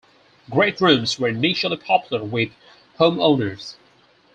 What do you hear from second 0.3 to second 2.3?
Great rooms were initially popular